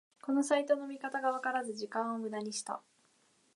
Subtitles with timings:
[0.19, 2.81] このサイトの見方がわからず時間をムダにした